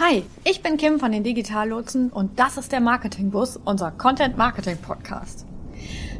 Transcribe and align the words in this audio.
Hi, 0.00 0.22
ich 0.44 0.62
bin 0.62 0.76
Kim 0.76 1.00
von 1.00 1.10
den 1.10 1.24
Digitallotsen 1.24 2.10
und 2.10 2.38
das 2.38 2.56
ist 2.56 2.70
der 2.70 2.78
Marketingbus, 2.78 3.58
unser 3.64 3.90
Content 3.90 4.38
Marketing 4.38 4.76
Podcast. 4.76 5.44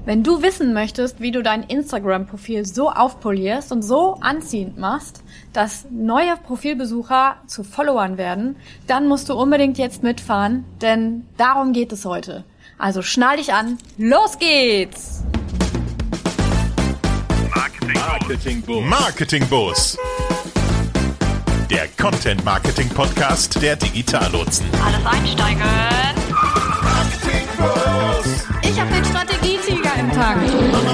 Wenn 0.05 0.25
du 0.25 0.43
wissen 0.43 0.75
möchtest, 0.75 1.21
wie 1.21 1.31
du 1.31 1.45
dein 1.45 1.63
Instagram-Profil 1.63 2.67
so 2.67 2.91
aufpolierst 2.91 3.71
und 3.71 3.83
so 3.83 4.15
anziehend 4.15 4.79
machst, 4.79 5.23
dass 5.53 5.87
neue 5.93 6.37
Profilbesucher 6.37 7.37
zu 7.47 7.63
Followern 7.63 8.19
werden, 8.19 8.57
dann 8.89 9.07
musst 9.07 9.29
du 9.29 9.35
unbedingt 9.35 9.79
jetzt 9.79 10.03
mitfahren, 10.03 10.65
denn 10.83 11.29
darum 11.37 11.73
geht 11.73 11.93
es 11.93 12.05
heute. 12.05 12.45
Also 12.79 13.03
schnall 13.03 13.37
dich 13.37 13.55
an, 13.55 13.79
los 13.97 14.41
geht's! 14.41 15.23
Marketing 17.95 18.61
Bus. 18.61 18.85
Marketing 18.85 19.47
Bus. 19.47 19.97
Der 21.71 21.87
Content 22.01 22.43
Marketing 22.47 22.89
Podcast 22.89 23.61
der 23.61 23.77
Digitallotsen. 23.77 24.67
Alles 24.83 25.05
einsteigen. 25.05 25.63
Marketing 26.83 27.47
Bus. 27.59 28.47
Ich 28.63 28.81
hab 28.81 28.91
den 28.91 29.05
Strategietiger 29.05 29.95
im 30.01 30.11
Tank. 30.11 30.43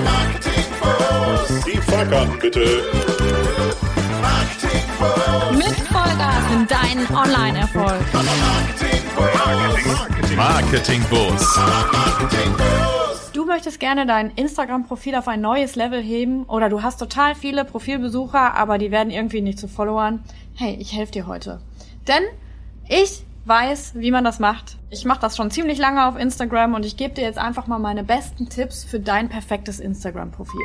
Marketing 0.05 0.65
Bus. 0.81 1.65
Die 1.65 1.79
Fahrkarten 1.79 2.39
bitte. 2.41 2.83
Marketing 4.21 4.85
Bus. 4.99 5.57
Mit 5.57 5.77
Vollgas 5.87 6.45
in 6.53 6.67
deinen 6.67 7.07
Online-Erfolg. 7.15 8.01
Marketing 10.37 11.03
Bus. 11.09 11.57
Marketing 11.57 12.53
Bus. 12.57 13.31
Du 13.33 13.45
möchtest 13.45 13.79
gerne 13.81 14.07
dein 14.07 14.31
Instagram-Profil 14.31 15.15
auf 15.17 15.29
ein 15.29 15.41
neues 15.41 15.77
Level 15.77 16.01
heben 16.01 16.45
oder 16.45 16.69
du 16.69 16.83
hast 16.83 16.99
total 16.99 17.35
viele 17.35 17.65
Profilbesucher, 17.65 18.55
aber 18.55 18.79
die 18.79 18.91
werden 18.91 19.11
irgendwie 19.11 19.41
nicht 19.41 19.59
zu 19.59 19.69
Followern. 19.69 20.25
Hey, 20.57 20.77
ich 20.79 20.93
helfe 20.93 21.11
dir 21.11 21.27
heute. 21.27 21.61
Denn 22.07 22.23
ich 22.89 23.25
weiß, 23.45 23.95
wie 23.97 24.13
man 24.13 24.23
das 24.23 24.39
macht. 24.39 24.77
Ich 24.89 25.05
mache 25.05 25.21
das 25.21 25.37
schon 25.37 25.51
ziemlich 25.51 25.79
lange 25.79 26.07
auf 26.07 26.17
Instagram 26.17 26.75
und 26.75 26.87
ich 26.87 26.97
gebe 26.97 27.13
dir 27.13 27.25
jetzt 27.25 27.39
einfach 27.39 27.67
mal 27.67 27.81
meine 27.81 28.05
besten 28.05 28.49
Tipps 28.49 28.85
für 28.85 29.01
dein 29.01 29.29
perfektes 29.29 29.81
Instagram-Profil. 29.81 30.61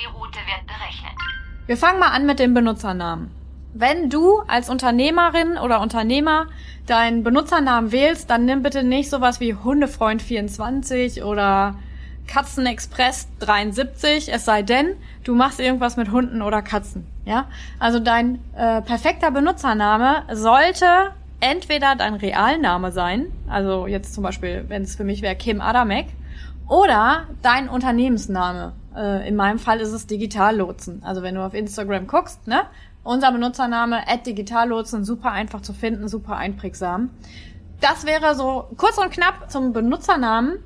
Die 0.00 0.06
Route 0.06 0.38
wird 0.38 0.66
berechnet. 0.66 1.12
Wir 1.66 1.76
fangen 1.76 2.00
mal 2.00 2.12
an 2.12 2.24
mit 2.24 2.38
dem 2.38 2.54
Benutzernamen. 2.54 3.30
Wenn 3.74 4.08
du 4.08 4.38
als 4.46 4.70
Unternehmerin 4.70 5.58
oder 5.58 5.82
Unternehmer 5.82 6.46
deinen 6.86 7.22
Benutzernamen 7.22 7.92
wählst, 7.92 8.30
dann 8.30 8.46
nimm 8.46 8.62
bitte 8.62 8.84
nicht 8.84 9.10
sowas 9.10 9.38
wie 9.38 9.54
Hundefreund24 9.54 11.24
oder 11.24 11.76
Katzenexpress 12.26 13.28
73, 13.40 14.32
es 14.32 14.46
sei 14.46 14.62
denn, 14.62 14.96
du 15.24 15.34
machst 15.34 15.60
irgendwas 15.60 15.98
mit 15.98 16.10
Hunden 16.10 16.40
oder 16.40 16.62
Katzen. 16.62 17.06
Ja, 17.26 17.46
also 17.80 17.98
dein 17.98 18.38
äh, 18.54 18.80
perfekter 18.82 19.32
Benutzername 19.32 20.22
sollte 20.32 20.86
entweder 21.40 21.96
dein 21.96 22.14
Realname 22.14 22.92
sein, 22.92 23.26
also 23.48 23.88
jetzt 23.88 24.14
zum 24.14 24.22
Beispiel, 24.22 24.64
wenn 24.68 24.82
es 24.82 24.94
für 24.94 25.02
mich 25.04 25.22
wäre 25.22 25.34
Kim 25.34 25.60
Adamek, 25.60 26.06
oder 26.68 27.24
dein 27.42 27.68
Unternehmensname. 27.68 28.72
Äh, 28.96 29.28
in 29.28 29.34
meinem 29.34 29.58
Fall 29.58 29.80
ist 29.80 29.92
es 29.92 30.06
Digitallotsen. 30.06 31.02
Also 31.04 31.22
wenn 31.22 31.34
du 31.34 31.44
auf 31.44 31.52
Instagram 31.52 32.06
guckst, 32.06 32.46
ne, 32.46 32.62
unser 33.02 33.32
Benutzername 33.32 34.02
@digitallotsen, 34.24 35.04
super 35.04 35.32
einfach 35.32 35.62
zu 35.62 35.72
finden, 35.72 36.08
super 36.08 36.36
einprägsam. 36.36 37.10
Das 37.80 38.06
wäre 38.06 38.34
so 38.36 38.68
kurz 38.76 38.98
und 38.98 39.10
knapp 39.10 39.50
zum 39.50 39.72
Benutzernamen. 39.72 40.58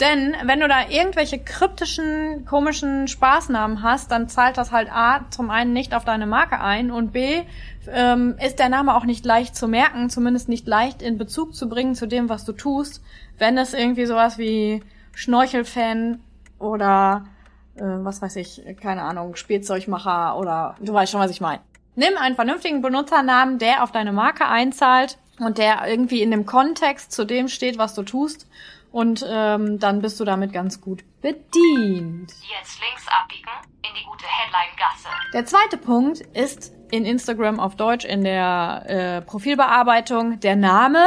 Denn 0.00 0.34
wenn 0.44 0.60
du 0.60 0.68
da 0.68 0.88
irgendwelche 0.88 1.38
kryptischen, 1.38 2.46
komischen 2.46 3.06
Spaßnamen 3.06 3.82
hast, 3.82 4.10
dann 4.10 4.28
zahlt 4.28 4.56
das 4.56 4.72
halt 4.72 4.90
A 4.90 5.26
zum 5.28 5.50
einen 5.50 5.74
nicht 5.74 5.94
auf 5.94 6.06
deine 6.06 6.26
Marke 6.26 6.58
ein 6.58 6.90
und 6.90 7.12
B 7.12 7.42
ähm, 7.86 8.36
ist 8.42 8.58
der 8.58 8.70
Name 8.70 8.94
auch 8.94 9.04
nicht 9.04 9.26
leicht 9.26 9.54
zu 9.54 9.68
merken, 9.68 10.08
zumindest 10.08 10.48
nicht 10.48 10.66
leicht 10.66 11.02
in 11.02 11.18
Bezug 11.18 11.54
zu 11.54 11.68
bringen 11.68 11.94
zu 11.94 12.06
dem, 12.06 12.30
was 12.30 12.46
du 12.46 12.52
tust, 12.52 13.02
wenn 13.36 13.58
es 13.58 13.74
irgendwie 13.74 14.06
sowas 14.06 14.38
wie 14.38 14.82
Schnorchelfan 15.14 16.20
oder 16.58 17.26
äh, 17.74 17.82
was 17.82 18.22
weiß 18.22 18.36
ich, 18.36 18.62
keine 18.80 19.02
Ahnung, 19.02 19.36
Spielzeugmacher 19.36 20.38
oder 20.38 20.76
du 20.80 20.94
weißt 20.94 21.12
schon, 21.12 21.20
was 21.20 21.30
ich 21.30 21.42
meine. 21.42 21.60
Nimm 21.94 22.16
einen 22.18 22.36
vernünftigen 22.36 22.80
Benutzernamen, 22.80 23.58
der 23.58 23.82
auf 23.82 23.92
deine 23.92 24.12
Marke 24.12 24.46
einzahlt 24.46 25.18
und 25.38 25.58
der 25.58 25.86
irgendwie 25.86 26.22
in 26.22 26.30
dem 26.30 26.46
Kontext 26.46 27.12
zu 27.12 27.26
dem 27.26 27.48
steht, 27.48 27.76
was 27.76 27.94
du 27.94 28.02
tust 28.02 28.46
und 28.92 29.24
ähm, 29.28 29.78
dann 29.78 30.02
bist 30.02 30.18
du 30.20 30.24
damit 30.24 30.52
ganz 30.52 30.80
gut 30.80 31.04
bedient. 31.20 32.32
Jetzt 32.42 32.80
links 32.80 33.06
abbiegen 33.08 33.50
in 33.82 33.94
die 33.98 34.04
gute 34.04 34.26
Headline-Gasse. 34.26 35.08
Der 35.32 35.44
zweite 35.46 35.76
Punkt 35.76 36.20
ist 36.20 36.72
in 36.90 37.04
Instagram 37.04 37.60
auf 37.60 37.76
Deutsch 37.76 38.04
in 38.04 38.24
der 38.24 38.84
äh, 38.86 39.22
Profilbearbeitung 39.22 40.40
der 40.40 40.56
Name. 40.56 41.06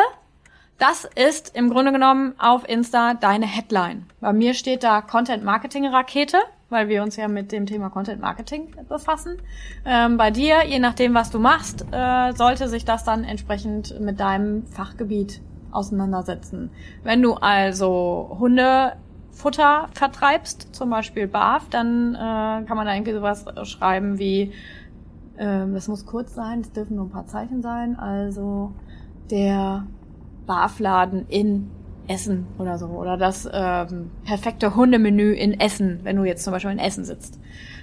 Das 0.80 1.06
ist 1.16 1.56
im 1.56 1.70
Grunde 1.70 1.92
genommen 1.92 2.34
auf 2.40 2.68
Insta 2.68 3.14
deine 3.14 3.46
Headline. 3.46 4.08
Bei 4.20 4.34
mir 4.34 4.54
steht 4.54 4.84
da 4.84 5.02
Content 5.02 5.44
Marketing 5.44 5.86
Rakete, 5.86 6.40
weil 6.70 6.90
wir 6.90 7.04
uns 7.04 7.16
ja 7.16 7.28
mit 7.28 7.52
dem 7.52 7.66
Thema 7.66 7.90
Content 7.90 8.22
Marketing 8.22 8.74
befassen. 8.90 9.42
Ähm, 9.86 10.18
bei 10.18 10.32
dir, 10.32 10.66
je 10.66 10.80
nachdem, 10.80 11.14
was 11.14 11.30
du 11.30 11.40
machst, 11.40 11.86
äh, 11.92 12.32
sollte 12.34 12.68
sich 12.68 12.86
das 12.86 13.04
dann 13.04 13.24
entsprechend 13.24 14.00
mit 14.00 14.20
deinem 14.20 14.66
Fachgebiet 14.68 15.42
auseinandersetzen. 15.74 16.70
Wenn 17.04 17.22
du 17.22 17.34
also 17.36 18.38
Hundefutter 18.40 19.90
vertreibst, 19.94 20.74
zum 20.76 20.90
Beispiel 20.90 21.28
BAF, 21.28 21.70
dann 21.70 22.16
äh, 22.16 22.18
kann 22.18 22.78
man 22.78 22.86
da 22.86 22.94
irgendwie 22.94 23.14
sowas 23.14 23.46
schreiben 23.64 24.20
wie, 24.20 24.52
ähm, 25.38 25.74
das 25.74 25.88
muss 25.88 26.06
kurz 26.06 26.36
sein, 26.36 26.62
es 26.62 26.72
dürfen 26.72 26.96
nur 26.96 27.06
ein 27.06 27.12
paar 27.12 27.28
Zeichen 27.28 27.62
sein, 27.62 27.98
also 27.98 28.74
der 29.32 29.86
BAF-Laden 30.46 31.28
in 31.28 31.70
Essen 32.08 32.48
oder 32.58 32.78
so. 32.78 32.88
Oder 32.88 33.18
das 33.18 33.50
ähm, 33.52 34.12
perfekte 34.26 34.76
Hundemenü 34.76 35.34
in 35.34 35.60
Essen, 35.60 36.00
wenn 36.04 36.18
du 36.18 36.26
jetzt 36.26 36.44
zum 36.44 36.52
Beispiel 36.54 36.72
in 36.72 36.80
Essen 36.80 37.06
sitzt. 37.06 37.40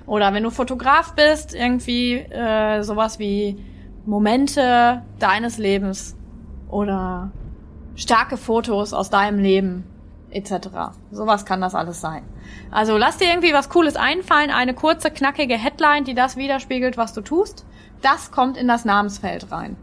Oder 0.06 0.32
wenn 0.34 0.42
du 0.42 0.50
Fotograf 0.50 1.14
bist, 1.14 1.54
irgendwie 1.54 2.14
äh, 2.14 2.82
sowas 2.82 3.18
wie 3.18 3.56
Momente 4.06 5.02
deines 5.18 5.58
Lebens 5.58 6.16
oder 6.68 7.30
starke 7.96 8.36
Fotos 8.36 8.92
aus 8.92 9.10
deinem 9.10 9.38
Leben 9.38 9.84
etc. 10.30 10.68
Sowas 11.10 11.44
kann 11.44 11.60
das 11.60 11.74
alles 11.74 12.00
sein. 12.00 12.22
Also 12.70 12.96
lass 12.96 13.18
dir 13.18 13.28
irgendwie 13.28 13.52
was 13.52 13.68
Cooles 13.68 13.96
einfallen, 13.96 14.50
eine 14.50 14.74
kurze, 14.74 15.10
knackige 15.10 15.56
Headline, 15.56 16.04
die 16.04 16.14
das 16.14 16.36
widerspiegelt, 16.36 16.96
was 16.96 17.12
du 17.12 17.20
tust. 17.20 17.66
Das 18.02 18.30
kommt 18.30 18.56
in 18.56 18.68
das 18.68 18.84
Namensfeld 18.84 19.50
rein. 19.52 19.76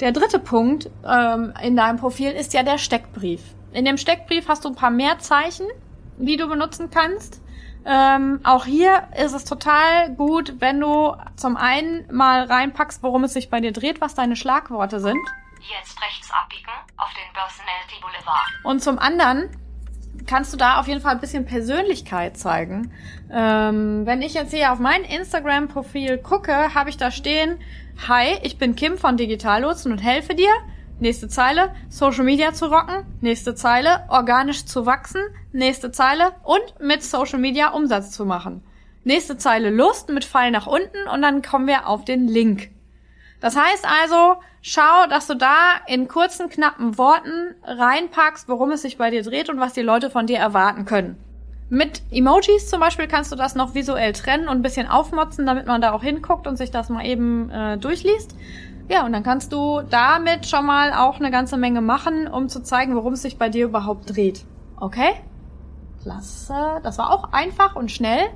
Der 0.00 0.12
dritte 0.12 0.38
Punkt 0.38 0.90
ähm, 1.06 1.52
in 1.62 1.76
deinem 1.76 1.98
Profil 1.98 2.30
ist 2.30 2.54
ja 2.54 2.62
der 2.62 2.78
Steckbrief. 2.78 3.42
In 3.72 3.84
dem 3.84 3.98
Steckbrief 3.98 4.48
hast 4.48 4.64
du 4.64 4.70
ein 4.70 4.74
paar 4.74 4.90
mehr 4.90 5.18
Zeichen, 5.18 5.66
die 6.16 6.36
du 6.36 6.48
benutzen 6.48 6.90
kannst. 6.90 7.42
Ähm, 7.84 8.40
auch 8.44 8.66
hier 8.66 9.04
ist 9.22 9.34
es 9.34 9.44
total 9.44 10.14
gut, 10.14 10.54
wenn 10.58 10.80
du 10.80 11.14
zum 11.36 11.56
einen 11.56 12.04
mal 12.12 12.44
reinpackst, 12.44 13.02
worum 13.02 13.24
es 13.24 13.32
sich 13.32 13.50
bei 13.50 13.60
dir 13.60 13.72
dreht, 13.72 14.00
was 14.00 14.14
deine 14.14 14.36
Schlagworte 14.36 15.00
sind. 15.00 15.18
Jetzt 15.60 16.00
rechts 16.00 16.30
abbiegen 16.30 16.70
auf 16.96 17.10
den 17.14 17.32
Personality 17.32 18.00
Boulevard. 18.00 18.48
Und 18.64 18.82
zum 18.82 18.98
anderen 18.98 19.50
kannst 20.26 20.52
du 20.52 20.56
da 20.56 20.78
auf 20.80 20.88
jeden 20.88 21.00
Fall 21.00 21.12
ein 21.12 21.20
bisschen 21.20 21.44
Persönlichkeit 21.44 22.36
zeigen. 22.36 22.92
Ähm, 23.30 24.06
wenn 24.06 24.22
ich 24.22 24.34
jetzt 24.34 24.52
hier 24.52 24.72
auf 24.72 24.78
mein 24.78 25.04
Instagram-Profil 25.04 26.18
gucke, 26.18 26.74
habe 26.74 26.90
ich 26.90 26.96
da 26.96 27.10
stehen, 27.10 27.58
Hi, 28.08 28.38
ich 28.42 28.56
bin 28.56 28.76
Kim 28.76 28.96
von 28.96 29.18
Digitallotsen 29.18 29.92
und 29.92 29.98
helfe 29.98 30.34
dir. 30.34 30.50
Nächste 31.00 31.28
Zeile, 31.28 31.74
Social 31.88 32.24
Media 32.24 32.52
zu 32.54 32.66
rocken. 32.66 33.04
Nächste 33.20 33.54
Zeile, 33.54 34.04
organisch 34.08 34.64
zu 34.64 34.86
wachsen. 34.86 35.20
Nächste 35.52 35.92
Zeile 35.92 36.32
und 36.44 36.80
mit 36.80 37.02
Social 37.02 37.38
Media 37.38 37.70
Umsatz 37.70 38.10
zu 38.10 38.24
machen. 38.24 38.62
Nächste 39.04 39.36
Zeile 39.36 39.70
Lust 39.70 40.08
mit 40.10 40.24
Pfeil 40.24 40.50
nach 40.50 40.66
unten 40.66 41.08
und 41.12 41.22
dann 41.22 41.42
kommen 41.42 41.66
wir 41.66 41.88
auf 41.88 42.04
den 42.04 42.28
Link. 42.28 42.70
Das 43.40 43.56
heißt 43.56 43.86
also, 44.02 44.36
schau, 44.60 45.06
dass 45.08 45.26
du 45.26 45.34
da 45.34 45.76
in 45.86 46.08
kurzen, 46.08 46.48
knappen 46.48 46.98
Worten 46.98 47.54
reinpackst, 47.64 48.48
worum 48.48 48.70
es 48.70 48.82
sich 48.82 48.98
bei 48.98 49.10
dir 49.10 49.22
dreht 49.22 49.48
und 49.48 49.58
was 49.60 49.72
die 49.72 49.82
Leute 49.82 50.10
von 50.10 50.26
dir 50.26 50.38
erwarten 50.38 50.84
können. 50.84 51.18
Mit 51.70 52.02
Emojis 52.10 52.68
zum 52.68 52.80
Beispiel 52.80 53.06
kannst 53.06 53.30
du 53.30 53.36
das 53.36 53.54
noch 53.54 53.74
visuell 53.74 54.12
trennen 54.12 54.48
und 54.48 54.58
ein 54.58 54.62
bisschen 54.62 54.88
aufmotzen, 54.88 55.46
damit 55.46 55.66
man 55.66 55.80
da 55.80 55.92
auch 55.92 56.02
hinguckt 56.02 56.46
und 56.46 56.56
sich 56.56 56.70
das 56.70 56.88
mal 56.88 57.06
eben 57.06 57.48
äh, 57.50 57.78
durchliest. 57.78 58.34
Ja, 58.88 59.06
und 59.06 59.12
dann 59.12 59.22
kannst 59.22 59.52
du 59.52 59.80
damit 59.88 60.46
schon 60.46 60.66
mal 60.66 60.92
auch 60.92 61.20
eine 61.20 61.30
ganze 61.30 61.56
Menge 61.56 61.80
machen, 61.80 62.26
um 62.26 62.48
zu 62.48 62.60
zeigen, 62.60 62.96
worum 62.96 63.12
es 63.12 63.22
sich 63.22 63.38
bei 63.38 63.48
dir 63.48 63.66
überhaupt 63.66 64.16
dreht. 64.16 64.44
Okay? 64.80 65.12
Klasse. 66.02 66.80
Das 66.82 66.98
war 66.98 67.12
auch 67.12 67.32
einfach 67.32 67.76
und 67.76 67.92
schnell. 67.92 68.30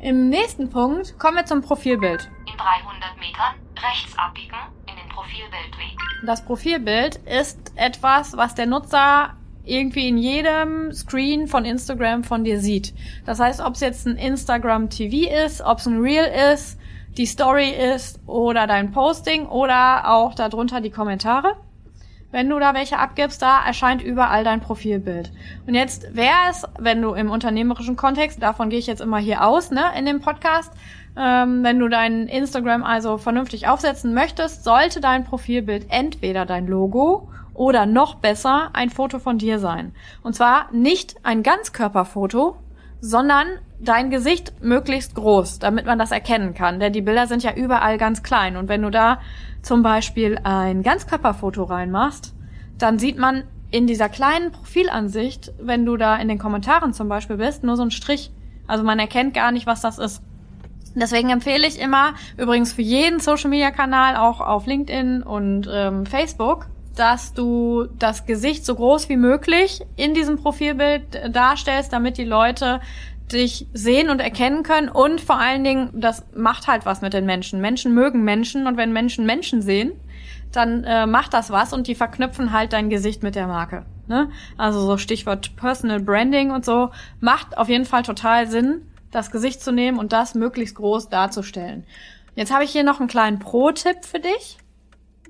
Im 0.00 0.28
nächsten 0.28 0.68
Punkt 0.70 1.16
kommen 1.20 1.36
wir 1.36 1.46
zum 1.46 1.62
Profilbild. 1.62 2.28
In 2.50 2.58
300 2.58 3.16
Metern 3.20 3.54
rechts 3.82 4.16
abbiegen 4.18 4.56
in 4.88 4.96
den 4.96 5.08
Profilbildweg. 5.08 5.98
Das 6.24 6.44
Profilbild 6.44 7.16
ist 7.16 7.72
etwas, 7.76 8.36
was 8.36 8.54
der 8.54 8.66
Nutzer 8.66 9.34
irgendwie 9.64 10.08
in 10.08 10.18
jedem 10.18 10.92
Screen 10.92 11.46
von 11.46 11.64
Instagram 11.64 12.24
von 12.24 12.44
dir 12.44 12.58
sieht. 12.60 12.94
Das 13.24 13.38
heißt, 13.38 13.60
ob 13.60 13.74
es 13.74 13.80
jetzt 13.80 14.06
ein 14.06 14.16
Instagram 14.16 14.90
TV 14.90 15.30
ist, 15.44 15.60
ob 15.62 15.78
es 15.78 15.86
ein 15.86 16.00
Reel 16.00 16.24
ist, 16.52 16.78
die 17.16 17.26
Story 17.26 17.70
ist 17.70 18.20
oder 18.26 18.66
dein 18.66 18.90
Posting 18.90 19.46
oder 19.46 20.10
auch 20.10 20.34
darunter 20.34 20.80
die 20.80 20.90
Kommentare. 20.90 21.56
wenn 22.32 22.48
du 22.48 22.58
da 22.58 22.72
welche 22.74 22.98
abgibst, 22.98 23.42
da 23.42 23.64
erscheint 23.64 24.02
überall 24.02 24.42
dein 24.42 24.60
Profilbild. 24.60 25.30
Und 25.66 25.74
jetzt 25.74 26.16
wäre 26.16 26.48
es, 26.50 26.64
wenn 26.78 27.02
du 27.02 27.12
im 27.12 27.30
unternehmerischen 27.30 27.94
Kontext, 27.94 28.42
davon 28.42 28.70
gehe 28.70 28.78
ich 28.78 28.86
jetzt 28.86 29.02
immer 29.02 29.18
hier 29.18 29.46
aus, 29.46 29.70
ne, 29.70 29.84
in 29.96 30.06
dem 30.06 30.20
Podcast, 30.20 30.72
ähm, 31.16 31.62
wenn 31.62 31.78
du 31.78 31.88
dein 31.88 32.26
Instagram 32.26 32.84
also 32.84 33.18
vernünftig 33.18 33.68
aufsetzen 33.68 34.14
möchtest, 34.14 34.64
sollte 34.64 35.00
dein 35.00 35.24
Profilbild 35.24 35.86
entweder 35.88 36.46
dein 36.46 36.66
Logo 36.66 37.28
oder 37.54 37.86
noch 37.86 38.16
besser 38.16 38.70
ein 38.72 38.90
Foto 38.90 39.18
von 39.18 39.38
dir 39.38 39.58
sein. 39.58 39.92
Und 40.22 40.34
zwar 40.34 40.72
nicht 40.72 41.16
ein 41.22 41.42
Ganzkörperfoto, 41.42 42.56
sondern 43.00 43.46
dein 43.80 44.10
Gesicht 44.10 44.62
möglichst 44.62 45.14
groß, 45.14 45.58
damit 45.58 45.86
man 45.86 45.98
das 45.98 46.12
erkennen 46.12 46.54
kann. 46.54 46.80
Denn 46.80 46.92
die 46.92 47.02
Bilder 47.02 47.26
sind 47.26 47.42
ja 47.42 47.52
überall 47.54 47.98
ganz 47.98 48.22
klein. 48.22 48.56
Und 48.56 48.68
wenn 48.68 48.82
du 48.82 48.90
da 48.90 49.20
zum 49.60 49.82
Beispiel 49.82 50.38
ein 50.44 50.82
Ganzkörperfoto 50.82 51.64
reinmachst, 51.64 52.34
dann 52.78 52.98
sieht 52.98 53.18
man 53.18 53.44
in 53.70 53.86
dieser 53.86 54.08
kleinen 54.08 54.52
Profilansicht, 54.52 55.52
wenn 55.60 55.84
du 55.84 55.96
da 55.96 56.16
in 56.16 56.28
den 56.28 56.38
Kommentaren 56.38 56.92
zum 56.92 57.08
Beispiel 57.08 57.36
bist, 57.36 57.64
nur 57.64 57.76
so 57.76 57.82
ein 57.82 57.90
Strich. 57.90 58.30
Also 58.66 58.84
man 58.84 58.98
erkennt 58.98 59.34
gar 59.34 59.50
nicht, 59.50 59.66
was 59.66 59.80
das 59.80 59.98
ist. 59.98 60.22
Deswegen 60.94 61.30
empfehle 61.30 61.66
ich 61.66 61.78
immer, 61.78 62.14
übrigens 62.36 62.72
für 62.72 62.82
jeden 62.82 63.20
Social-Media-Kanal, 63.20 64.16
auch 64.16 64.40
auf 64.40 64.66
LinkedIn 64.66 65.22
und 65.22 65.68
ähm, 65.72 66.06
Facebook, 66.06 66.66
dass 66.96 67.32
du 67.32 67.86
das 67.98 68.26
Gesicht 68.26 68.66
so 68.66 68.74
groß 68.74 69.08
wie 69.08 69.16
möglich 69.16 69.80
in 69.96 70.14
diesem 70.14 70.36
Profilbild 70.36 71.34
darstellst, 71.34 71.92
damit 71.92 72.18
die 72.18 72.24
Leute 72.24 72.80
dich 73.32 73.66
sehen 73.72 74.10
und 74.10 74.20
erkennen 74.20 74.62
können 74.62 74.90
und 74.90 75.20
vor 75.20 75.38
allen 75.38 75.64
Dingen, 75.64 75.90
das 75.94 76.24
macht 76.34 76.68
halt 76.68 76.84
was 76.84 77.00
mit 77.00 77.14
den 77.14 77.24
Menschen. 77.24 77.60
Menschen 77.60 77.94
mögen 77.94 78.24
Menschen 78.24 78.66
und 78.66 78.76
wenn 78.76 78.92
Menschen 78.92 79.24
Menschen 79.24 79.62
sehen, 79.62 79.92
dann 80.52 80.84
äh, 80.84 81.06
macht 81.06 81.32
das 81.32 81.50
was 81.50 81.72
und 81.72 81.86
die 81.86 81.94
verknüpfen 81.94 82.52
halt 82.52 82.74
dein 82.74 82.90
Gesicht 82.90 83.22
mit 83.22 83.34
der 83.34 83.46
Marke. 83.46 83.86
Ne? 84.06 84.28
Also 84.58 84.80
so 84.80 84.98
Stichwort 84.98 85.56
Personal 85.56 86.00
Branding 86.00 86.50
und 86.50 86.64
so 86.64 86.90
macht 87.20 87.56
auf 87.56 87.70
jeden 87.70 87.86
Fall 87.86 88.02
total 88.02 88.48
Sinn, 88.48 88.82
das 89.12 89.30
Gesicht 89.30 89.62
zu 89.62 89.70
nehmen 89.70 89.98
und 89.98 90.12
das 90.12 90.34
möglichst 90.34 90.74
groß 90.74 91.08
darzustellen. 91.08 91.86
Jetzt 92.34 92.52
habe 92.52 92.64
ich 92.64 92.72
hier 92.72 92.82
noch 92.82 92.98
einen 92.98 93.08
kleinen 93.08 93.38
Pro-Tipp 93.38 94.04
für 94.04 94.18
dich 94.18 94.58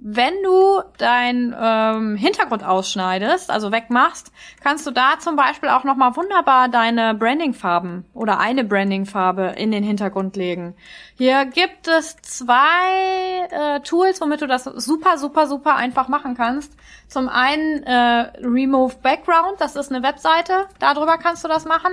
wenn 0.05 0.35
du 0.43 0.83
dein 0.99 1.55
ähm, 1.57 2.17
Hintergrund 2.17 2.65
ausschneidest, 2.65 3.53
also 3.53 3.71
wegmachst, 3.71 4.33
kannst 4.61 4.85
du 4.85 4.91
da 4.91 5.21
zum 5.21 5.37
Beispiel 5.37 5.69
auch 5.69 5.85
nochmal 5.85 6.17
wunderbar 6.17 6.69
deine 6.69 7.15
Brandingfarben 7.15 8.05
oder 8.13 8.41
eine 8.41 8.65
Brandingfarbe 8.65 9.55
in 9.57 9.71
den 9.71 9.85
Hintergrund 9.85 10.35
legen. 10.35 10.75
Hier 11.17 11.45
gibt 11.45 11.87
es 11.87 12.17
zwei 12.17 13.47
äh, 13.51 13.81
Tools, 13.81 14.21
womit 14.21 14.43
du 14.43 14.49
das 14.49 14.65
super, 14.65 15.19
super, 15.19 15.47
super 15.47 15.77
einfach 15.77 16.09
machen 16.09 16.37
kannst. 16.37 16.77
Zum 17.07 17.29
einen 17.29 17.85
äh, 17.85 18.33
Remove 18.43 18.97
Background, 19.03 19.61
das 19.61 19.77
ist 19.77 19.93
eine 19.93 20.03
Webseite, 20.03 20.67
darüber 20.81 21.17
kannst 21.17 21.45
du 21.45 21.49
das 21.49 21.65
machen. 21.65 21.93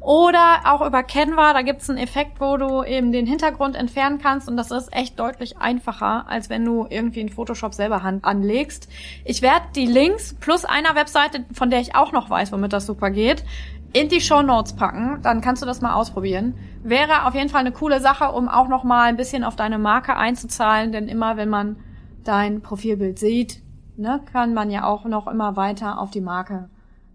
Oder 0.00 0.60
auch 0.64 0.86
über 0.86 1.02
Canva, 1.02 1.52
da 1.52 1.62
gibt's 1.62 1.90
einen 1.90 1.98
Effekt, 1.98 2.40
wo 2.40 2.56
du 2.56 2.84
eben 2.84 3.12
den 3.12 3.26
Hintergrund 3.26 3.76
entfernen 3.76 4.18
kannst 4.18 4.48
und 4.48 4.56
das 4.56 4.70
ist 4.70 4.92
echt 4.92 5.18
deutlich 5.18 5.58
einfacher, 5.58 6.28
als 6.28 6.48
wenn 6.48 6.64
du 6.64 6.86
irgendwie 6.88 7.20
in 7.20 7.28
Photoshop 7.28 7.74
selber 7.74 8.02
Hand 8.02 8.24
anlegst. 8.24 8.88
Ich 9.24 9.42
werde 9.42 9.66
die 9.74 9.86
Links 9.86 10.34
plus 10.34 10.64
einer 10.64 10.94
Webseite, 10.94 11.44
von 11.52 11.70
der 11.70 11.80
ich 11.80 11.94
auch 11.94 12.12
noch 12.12 12.30
weiß, 12.30 12.52
womit 12.52 12.72
das 12.72 12.86
super 12.86 13.10
geht, 13.10 13.44
in 13.92 14.08
die 14.08 14.20
Show 14.20 14.42
Notes 14.42 14.74
packen. 14.74 15.20
Dann 15.22 15.40
kannst 15.40 15.62
du 15.62 15.66
das 15.66 15.80
mal 15.80 15.94
ausprobieren. 15.94 16.54
Wäre 16.82 17.26
auf 17.26 17.34
jeden 17.34 17.48
Fall 17.48 17.60
eine 17.60 17.72
coole 17.72 18.00
Sache, 18.00 18.30
um 18.30 18.48
auch 18.48 18.68
noch 18.68 18.84
mal 18.84 19.08
ein 19.08 19.16
bisschen 19.16 19.44
auf 19.44 19.56
deine 19.56 19.78
Marke 19.78 20.16
einzuzahlen, 20.16 20.92
denn 20.92 21.08
immer 21.08 21.36
wenn 21.36 21.48
man 21.48 21.76
dein 22.24 22.60
Profilbild 22.60 23.18
sieht, 23.18 23.62
ne, 23.96 24.20
kann 24.32 24.54
man 24.54 24.70
ja 24.70 24.84
auch 24.84 25.04
noch 25.06 25.26
immer 25.26 25.56
weiter 25.56 25.98
auf 25.98 26.10
die 26.10 26.20
Marke 26.20 26.68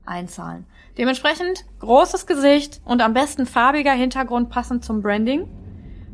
einzahlen. 0.06 0.66
Dementsprechend 0.98 1.66
großes 1.80 2.28
Gesicht 2.28 2.80
und 2.86 3.02
am 3.02 3.14
besten 3.14 3.48
farbiger 3.48 3.94
Hintergrund 3.94 4.50
passend 4.50 4.86
zum 4.86 5.02
Branding 5.02 5.48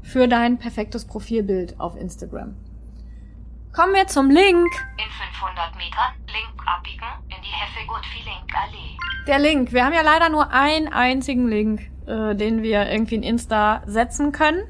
für 0.01 0.27
dein 0.27 0.57
perfektes 0.57 1.05
Profilbild 1.05 1.79
auf 1.79 1.97
Instagram. 1.97 2.55
Kommen 3.73 3.93
wir 3.93 4.07
zum 4.07 4.29
Link. 4.29 4.67
In 4.97 5.11
500 5.11 5.75
Metern 5.75 6.13
Link 6.27 6.61
abbiegen 6.65 7.05
in 7.27 7.41
die 7.43 7.51
Heffelgut-Feeling-Allee. 7.51 8.97
Der 9.27 9.39
Link. 9.39 9.73
Wir 9.73 9.85
haben 9.85 9.93
ja 9.93 10.01
leider 10.01 10.29
nur 10.29 10.51
einen 10.51 10.87
einzigen 10.87 11.47
Link, 11.49 11.81
äh, 12.07 12.35
den 12.35 12.63
wir 12.63 12.89
irgendwie 12.89 13.15
in 13.15 13.23
Insta 13.23 13.83
setzen 13.85 14.31
können. 14.31 14.63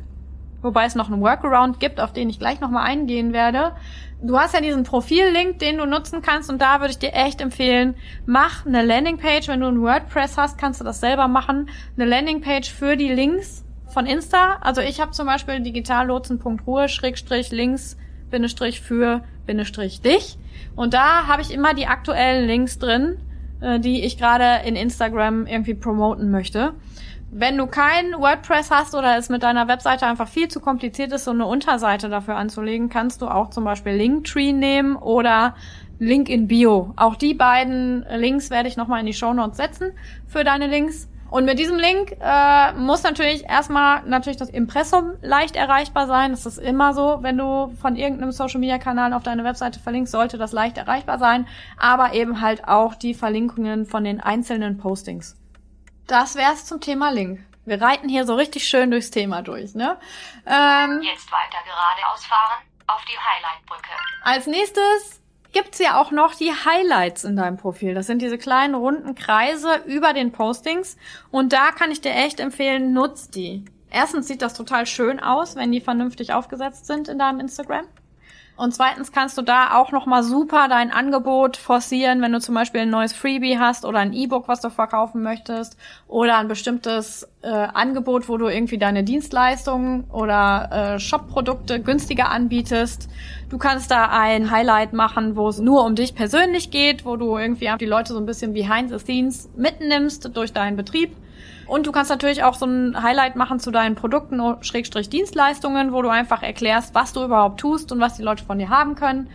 Wobei 0.62 0.86
es 0.86 0.96
noch 0.96 1.10
einen 1.10 1.22
Workaround 1.22 1.80
gibt, 1.80 2.02
auf 2.02 2.12
den 2.12 2.30
ich 2.30 2.40
gleich 2.40 2.60
nochmal 2.60 2.86
eingehen 2.86 3.32
werde 3.32 3.76
du 4.22 4.38
hast 4.38 4.54
ja 4.54 4.62
diesen 4.62 4.84
Profil-Link, 4.84 5.60
den 5.60 5.78
du 5.78 5.86
nutzen 5.86 6.22
kannst 6.22 6.50
und 6.50 6.62
da 6.62 6.80
würde 6.80 6.92
ich 6.92 7.00
dir 7.00 7.14
echt 7.14 7.42
empfehlen, 7.42 7.96
mach 8.26 8.66
eine 8.66 8.84
Landingpage. 8.84 9.48
Wenn 9.48 9.62
du 9.62 9.68
ein 9.68 9.82
WordPress 9.82 10.38
hast, 10.38 10.58
kannst 10.58 10.82
du 10.82 10.86
das 10.86 11.00
selber 11.00 11.28
machen. 11.28 11.70
Eine 11.96 12.06
Landingpage 12.06 12.72
für 12.72 12.98
die 12.98 13.12
Links 13.12 13.64
von 13.88 14.06
Insta. 14.06 14.58
Also 14.62 14.82
ich 14.82 15.00
habe 15.00 15.12
zum 15.12 15.26
Beispiel 15.26 15.62
digitallotsen.ruhe 15.62 16.90
Schrägstrich 16.90 17.52
links 17.52 17.98
Bindestrich 18.30 18.82
für 18.82 19.24
Bindestrich 19.46 20.02
dich. 20.02 20.38
Und 20.76 20.94
da 20.94 21.28
habe 21.28 21.42
ich 21.42 21.52
immer 21.52 21.74
die 21.74 21.88
aktuellen 21.88 22.46
Links 22.46 22.78
drin, 22.78 23.18
äh, 23.62 23.80
die 23.80 24.04
ich 24.04 24.18
gerade 24.18 24.68
in 24.68 24.76
Instagram 24.76 25.46
irgendwie 25.46 25.74
promoten 25.74 26.32
möchte. 26.32 26.74
Wenn 27.32 27.58
du 27.58 27.68
kein 27.68 28.14
WordPress 28.14 28.72
hast 28.72 28.96
oder 28.96 29.18
es 29.18 29.30
mit 29.30 29.44
deiner 29.44 29.68
Webseite 29.68 30.08
einfach 30.08 30.28
viel 30.28 30.48
zu 30.48 30.60
kompliziert 30.60 31.12
ist, 31.12 31.26
so 31.26 31.32
eine 31.32 31.46
Unterseite 31.46 32.10
dafür 32.10 32.36
anzulegen, 32.36 32.90
kannst 32.90 33.22
du 33.22 33.28
auch 33.28 33.52
zum 33.52 33.66
Beispiel 33.66 33.94
Linktree 33.94 34.52
nehmen 34.52 34.96
oder 34.96 35.56
Link 36.00 36.28
in 36.28 36.48
Bio. 36.48 36.94
Auch 36.96 37.16
die 37.16 37.36
beiden 37.36 38.04
Links 38.16 38.50
werde 38.50 38.68
ich 38.68 38.78
nochmal 38.78 39.02
in 39.02 39.06
die 39.06 39.14
Show 39.14 39.34
Notes 39.34 39.58
setzen 39.58 39.92
für 40.26 40.44
deine 40.44 40.66
Links. 40.68 41.08
Und 41.30 41.46
mit 41.46 41.60
diesem 41.60 41.78
Link 41.78 42.18
äh, 42.20 42.74
muss 42.74 43.04
natürlich 43.04 43.46
erstmal 43.46 44.04
natürlich 44.04 44.38
das 44.38 44.50
Impressum 44.50 45.14
leicht 45.22 45.56
erreichbar 45.56 46.08
sein. 46.08 46.32
Das 46.32 46.46
ist 46.46 46.58
immer 46.58 46.94
so, 46.94 47.20
wenn 47.22 47.38
du 47.38 47.76
von 47.82 47.96
irgendeinem 47.96 48.32
Social 48.32 48.60
Media 48.60 48.80
Kanal 48.80 49.14
auf 49.14 49.24
deine 49.24 49.44
Webseite 49.44 49.80
verlinkst, 49.80 50.12
sollte 50.12 50.38
das 50.38 50.52
leicht 50.52 50.78
erreichbar 50.78 51.20
sein. 51.20 51.48
Aber 51.78 52.14
eben 52.14 52.42
halt 52.42 52.68
auch 52.68 52.96
die 52.96 53.14
Verlinkungen 53.14 53.86
von 53.86 54.04
den 54.04 54.20
einzelnen 54.20 54.78
Postings. 54.78 55.36
Das 56.08 56.36
wär's 56.36 56.66
zum 56.66 56.82
Thema 56.82 57.12
Link. 57.12 57.40
Wir 57.66 57.80
reiten 57.80 58.10
hier 58.10 58.26
so 58.26 58.34
richtig 58.34 58.68
schön 58.68 58.90
durchs 58.90 59.12
Thema 59.12 59.44
durch, 59.44 59.76
ne? 59.76 59.98
Ähm, 60.48 61.02
Jetzt 61.04 61.32
weiter 61.32 61.60
geradeaus 61.64 62.26
fahren 62.26 62.64
auf 62.88 63.06
die 63.06 63.18
Highlight-Brücke. 63.18 63.90
Als 64.24 64.48
nächstes 64.48 65.22
gibt's 65.52 65.80
ja 65.80 66.00
auch 66.00 66.12
noch 66.12 66.36
die 66.36 66.52
Highlights 66.52 67.24
in 67.24 67.36
deinem 67.36 67.58
Profil. 67.58 67.94
Das 67.94 68.08
sind 68.08 68.22
diese 68.22 68.38
kleinen 68.38 68.76
runden 68.76 69.16
Kreise 69.16 69.82
über 69.86 70.14
den 70.14 70.32
Postings. 70.32 70.98
Und 71.32 71.54
da 71.54 71.72
kann 71.72 71.92
ich 71.92 72.02
dir 72.02 72.14
echt 72.14 72.40
empfehlen, 72.40 72.94
nutz 72.94 73.30
die. 73.30 73.66
Erstens 73.92 74.28
sieht 74.28 74.42
das 74.42 74.54
total 74.54 74.86
schön 74.86 75.20
aus, 75.20 75.56
wenn 75.56 75.72
die 75.72 75.82
vernünftig 75.82 76.34
aufgesetzt 76.34 76.86
sind 76.86 77.08
in 77.08 77.18
deinem 77.18 77.40
Instagram. 77.40 77.86
Und 78.60 78.74
zweitens 78.74 79.14
kannst 79.14 79.38
du 79.38 79.42
da 79.42 79.78
auch 79.78 79.94
nochmal 79.94 80.22
super 80.22 80.68
dein 80.68 80.92
Angebot 80.92 81.56
forcieren, 81.56 82.22
wenn 82.22 82.34
du 82.34 82.42
zum 82.42 82.56
Beispiel 82.56 82.82
ein 82.82 82.90
neues 82.90 83.14
Freebie 83.14 83.58
hast 83.58 83.86
oder 83.86 84.00
ein 84.00 84.12
E-Book, 84.12 84.50
was 84.50 84.60
du 84.60 84.70
verkaufen 84.70 85.24
möchtest 85.24 85.78
oder 86.10 86.38
ein 86.40 86.50
bestimmtes 86.50 87.26
äh, 87.42 87.48
Angebot, 87.48 88.28
wo 88.28 88.36
du 88.36 88.50
irgendwie 88.50 88.78
deine 88.78 89.06
Dienstleistungen 89.06 90.04
oder 90.12 90.96
äh, 90.96 91.00
Shop-Produkte 91.00 91.82
günstiger 91.82 92.32
anbietest. 92.32 93.08
Du 93.50 93.58
kannst 93.58 93.92
da 93.92 94.10
ein 94.10 94.52
Highlight 94.52 94.92
machen, 94.92 95.38
wo 95.38 95.48
es 95.48 95.60
nur 95.60 95.86
um 95.86 95.96
dich 95.96 96.14
persönlich 96.14 96.70
geht, 96.70 97.06
wo 97.06 97.16
du 97.16 97.38
irgendwie 97.38 97.72
die 97.80 97.86
Leute 97.86 98.12
so 98.12 98.20
ein 98.20 98.26
bisschen 98.26 98.52
behind 98.52 98.90
the 98.90 99.00
scenes 99.00 99.50
mitnimmst 99.56 100.36
durch 100.36 100.52
deinen 100.52 100.76
Betrieb 100.76 101.16
und 101.68 101.86
du 101.86 101.92
kannst 101.92 102.10
natürlich 102.10 102.44
auch 102.44 102.56
so 102.56 102.66
ein 102.66 103.02
Highlight 103.02 103.36
machen 103.36 103.60
zu 103.60 103.72
deinen 103.72 103.96
Produkten, 103.96 104.42
Schrägstrich 104.62 105.10
Dienstleistungen, 105.10 105.94
wo 105.94 106.02
du 106.02 106.10
einfach 106.10 106.42
erklärst, 106.42 106.96
was 106.96 107.14
du 107.14 107.24
überhaupt 107.24 107.60
tust 107.60 107.92
und 107.92 108.00
was 108.00 108.18
die 108.18 108.24
Leute 108.24 108.44
von 108.44 108.58
dir 108.58 108.70
haben 108.70 108.96
können. 108.96 109.30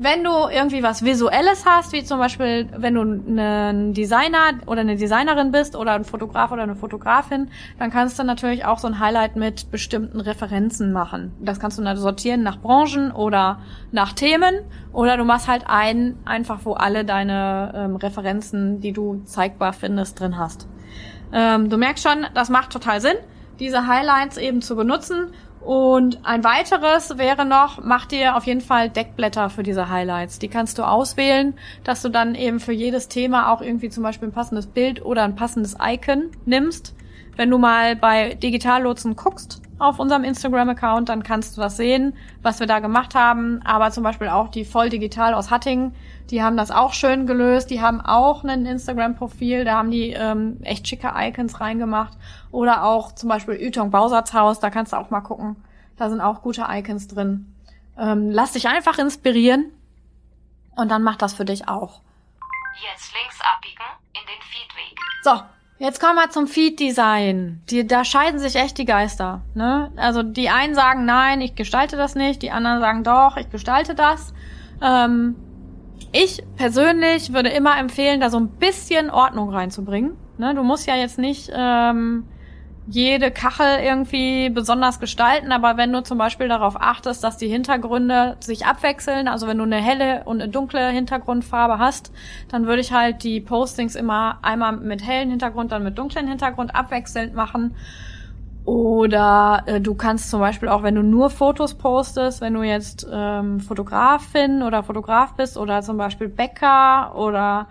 Wenn 0.00 0.22
du 0.22 0.30
irgendwie 0.48 0.84
was 0.84 1.04
Visuelles 1.04 1.66
hast, 1.66 1.92
wie 1.92 2.04
zum 2.04 2.20
Beispiel, 2.20 2.68
wenn 2.76 2.94
du 2.94 3.02
ein 3.02 3.94
Designer 3.94 4.60
oder 4.66 4.82
eine 4.82 4.94
Designerin 4.94 5.50
bist 5.50 5.74
oder 5.74 5.92
ein 5.94 6.04
Fotograf 6.04 6.52
oder 6.52 6.62
eine 6.62 6.76
Fotografin, 6.76 7.50
dann 7.80 7.90
kannst 7.90 8.16
du 8.16 8.22
natürlich 8.22 8.64
auch 8.64 8.78
so 8.78 8.86
ein 8.86 9.00
Highlight 9.00 9.34
mit 9.34 9.72
bestimmten 9.72 10.20
Referenzen 10.20 10.92
machen. 10.92 11.32
Das 11.40 11.58
kannst 11.58 11.78
du 11.78 11.82
dann 11.82 11.96
sortieren 11.96 12.44
nach 12.44 12.60
Branchen 12.60 13.10
oder 13.10 13.58
nach 13.90 14.12
Themen 14.12 14.60
oder 14.92 15.16
du 15.16 15.24
machst 15.24 15.48
halt 15.48 15.64
einen 15.66 16.16
einfach, 16.24 16.60
wo 16.62 16.74
alle 16.74 17.04
deine 17.04 17.72
ähm, 17.74 17.96
Referenzen, 17.96 18.80
die 18.80 18.92
du 18.92 19.22
zeigbar 19.24 19.72
findest, 19.72 20.20
drin 20.20 20.38
hast. 20.38 20.68
Ähm, 21.32 21.68
du 21.70 21.76
merkst 21.76 22.02
schon, 22.02 22.26
das 22.34 22.48
macht 22.48 22.72
total 22.72 23.00
Sinn, 23.00 23.16
diese 23.60 23.86
Highlights 23.86 24.36
eben 24.36 24.62
zu 24.62 24.76
benutzen. 24.76 25.32
Und 25.60 26.24
ein 26.24 26.44
weiteres 26.44 27.18
wäre 27.18 27.44
noch, 27.44 27.82
mach 27.82 28.06
dir 28.06 28.36
auf 28.36 28.44
jeden 28.44 28.60
Fall 28.60 28.88
Deckblätter 28.88 29.50
für 29.50 29.62
diese 29.62 29.88
Highlights. 29.88 30.38
Die 30.38 30.48
kannst 30.48 30.78
du 30.78 30.84
auswählen, 30.84 31.54
dass 31.84 32.00
du 32.00 32.08
dann 32.08 32.34
eben 32.34 32.60
für 32.60 32.72
jedes 32.72 33.08
Thema 33.08 33.52
auch 33.52 33.60
irgendwie 33.60 33.90
zum 33.90 34.02
Beispiel 34.02 34.28
ein 34.28 34.32
passendes 34.32 34.66
Bild 34.66 35.04
oder 35.04 35.24
ein 35.24 35.34
passendes 35.34 35.76
Icon 35.82 36.30
nimmst. 36.46 36.94
Wenn 37.36 37.50
du 37.50 37.58
mal 37.58 37.96
bei 37.96 38.34
Digitallotsen 38.34 39.16
guckst, 39.16 39.60
auf 39.78 39.98
unserem 39.98 40.24
Instagram-Account, 40.24 41.08
dann 41.08 41.22
kannst 41.22 41.56
du 41.56 41.60
das 41.60 41.76
sehen, 41.76 42.16
was 42.42 42.60
wir 42.60 42.66
da 42.66 42.80
gemacht 42.80 43.14
haben. 43.14 43.60
Aber 43.64 43.90
zum 43.90 44.02
Beispiel 44.02 44.28
auch 44.28 44.48
die 44.48 44.64
Voll 44.64 44.88
Digital 44.88 45.34
aus 45.34 45.50
Hattingen, 45.50 45.94
die 46.30 46.42
haben 46.42 46.56
das 46.56 46.70
auch 46.70 46.92
schön 46.92 47.26
gelöst. 47.26 47.70
Die 47.70 47.80
haben 47.80 48.00
auch 48.00 48.44
ein 48.44 48.66
Instagram-Profil, 48.66 49.64
da 49.64 49.76
haben 49.76 49.90
die 49.90 50.10
ähm, 50.10 50.58
echt 50.62 50.88
schicke 50.88 51.12
Icons 51.14 51.60
reingemacht. 51.60 52.16
Oder 52.50 52.84
auch 52.84 53.12
zum 53.12 53.28
Beispiel 53.28 53.54
Ytong 53.54 53.90
Bausatzhaus, 53.90 54.60
da 54.60 54.70
kannst 54.70 54.92
du 54.92 54.96
auch 54.96 55.10
mal 55.10 55.20
gucken. 55.20 55.56
Da 55.96 56.10
sind 56.10 56.20
auch 56.20 56.42
gute 56.42 56.66
Icons 56.68 57.08
drin. 57.08 57.54
Ähm, 57.96 58.30
lass 58.30 58.52
dich 58.52 58.68
einfach 58.68 58.98
inspirieren 58.98 59.72
und 60.76 60.90
dann 60.90 61.02
mach 61.02 61.16
das 61.16 61.34
für 61.34 61.44
dich 61.44 61.68
auch. 61.68 62.00
Jetzt 62.80 63.12
links 63.12 63.40
abbiegen 63.40 63.84
in 64.12 64.26
den 64.26 64.40
Feedweg. 64.42 64.98
So, 65.24 65.40
jetzt 65.78 66.00
kommen 66.00 66.16
wir 66.16 66.30
zum 66.30 66.46
Feed-Design. 66.46 67.62
Die, 67.70 67.86
da 67.86 68.04
scheiden 68.04 68.38
sich 68.38 68.56
echt 68.56 68.78
die 68.78 68.84
Geister. 68.84 69.42
Ne? 69.54 69.90
Also 69.96 70.22
die 70.22 70.50
einen 70.50 70.74
sagen, 70.74 71.04
nein, 71.04 71.40
ich 71.40 71.54
gestalte 71.54 71.96
das 71.96 72.14
nicht. 72.14 72.42
Die 72.42 72.50
anderen 72.50 72.80
sagen, 72.80 73.04
doch, 73.04 73.36
ich 73.36 73.50
gestalte 73.50 73.94
das. 73.94 74.32
Ähm, 74.82 75.36
ich 76.12 76.42
persönlich 76.56 77.32
würde 77.32 77.50
immer 77.50 77.78
empfehlen, 77.78 78.20
da 78.20 78.30
so 78.30 78.38
ein 78.38 78.48
bisschen 78.48 79.10
Ordnung 79.10 79.50
reinzubringen. 79.50 80.16
Ne? 80.38 80.54
Du 80.54 80.62
musst 80.62 80.86
ja 80.86 80.96
jetzt 80.96 81.18
nicht 81.18 81.50
ähm, 81.54 82.24
jede 82.90 83.30
Kachel 83.30 83.80
irgendwie 83.82 84.48
besonders 84.48 84.98
gestalten, 84.98 85.52
aber 85.52 85.76
wenn 85.76 85.92
du 85.92 86.02
zum 86.02 86.16
Beispiel 86.16 86.48
darauf 86.48 86.80
achtest, 86.80 87.22
dass 87.22 87.36
die 87.36 87.48
Hintergründe 87.48 88.38
sich 88.40 88.64
abwechseln, 88.64 89.28
also 89.28 89.46
wenn 89.46 89.58
du 89.58 89.64
eine 89.64 89.76
helle 89.76 90.24
und 90.24 90.40
eine 90.40 90.50
dunkle 90.50 90.88
Hintergrundfarbe 90.88 91.78
hast, 91.78 92.12
dann 92.48 92.66
würde 92.66 92.80
ich 92.80 92.90
halt 92.92 93.22
die 93.24 93.40
Postings 93.40 93.94
immer 93.94 94.38
einmal 94.40 94.72
mit 94.72 95.06
hellen 95.06 95.28
Hintergrund, 95.28 95.70
dann 95.70 95.84
mit 95.84 95.98
dunklen 95.98 96.26
Hintergrund 96.26 96.74
abwechselnd 96.74 97.34
machen. 97.34 97.74
Oder 98.64 99.64
äh, 99.66 99.80
du 99.80 99.94
kannst 99.94 100.30
zum 100.30 100.40
Beispiel 100.40 100.68
auch, 100.68 100.82
wenn 100.82 100.94
du 100.94 101.02
nur 101.02 101.28
Fotos 101.28 101.74
postest, 101.74 102.40
wenn 102.40 102.54
du 102.54 102.62
jetzt 102.62 103.06
ähm, 103.10 103.60
Fotografin 103.60 104.62
oder 104.62 104.82
Fotograf 104.82 105.34
bist 105.34 105.58
oder 105.58 105.82
zum 105.82 105.98
Beispiel 105.98 106.28
Bäcker 106.28 107.14
oder 107.16 107.66